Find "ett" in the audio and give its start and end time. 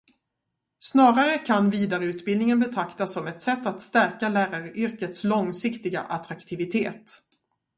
3.27-3.41